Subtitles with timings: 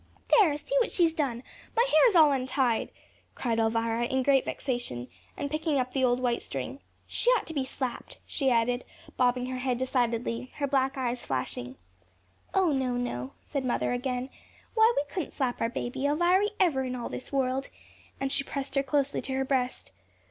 [0.39, 1.43] "There, see what she's done!
[1.77, 2.89] My hair's all untied,"
[3.35, 7.53] cried Elvira, in great vexation, and picking up the old white string; "she ought to
[7.53, 8.83] be slapped," she added,
[9.15, 11.75] bobbing her head decidedly, her black eyes flashing.
[12.55, 14.29] "Oh, no, no," said her mother again;
[14.73, 17.69] "why, we couldn't slap our baby, Elviry, ever in all this world,"
[18.19, 19.91] and she pressed her closely to her breast.